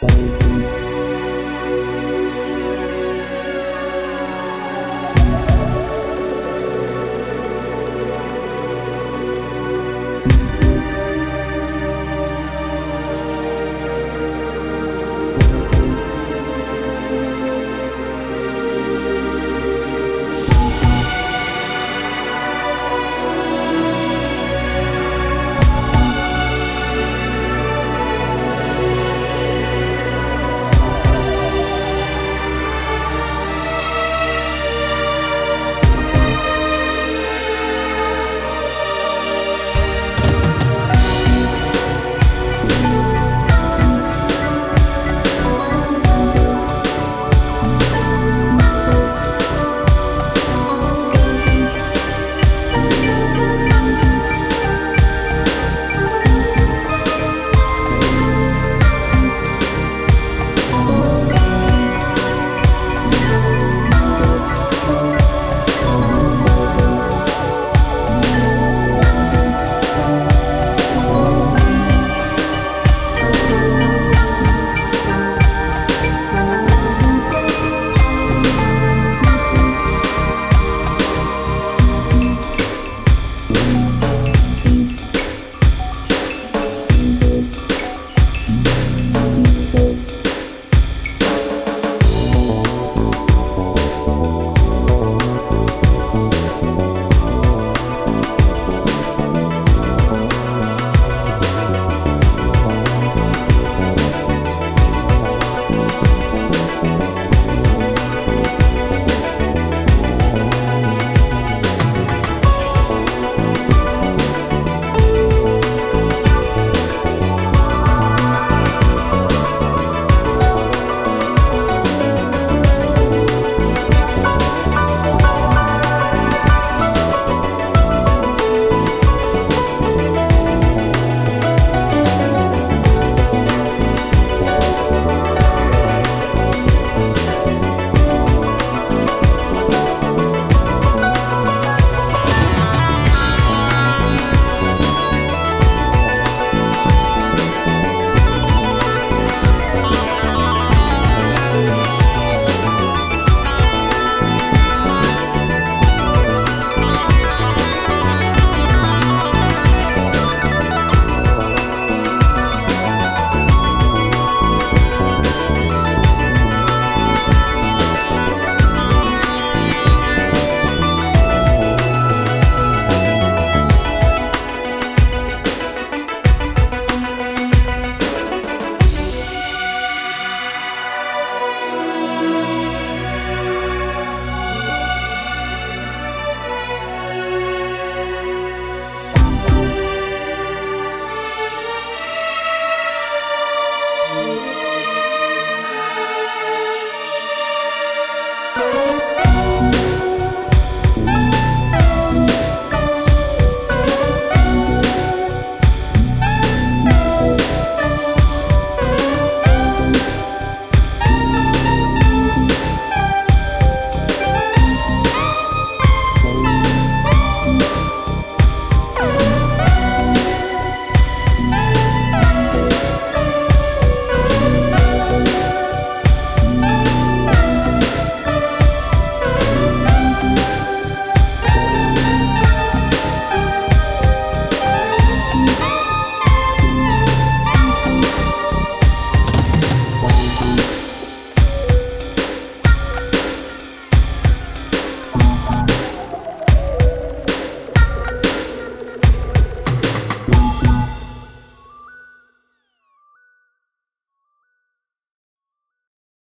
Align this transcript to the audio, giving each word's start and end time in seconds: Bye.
Bye. 0.00 0.45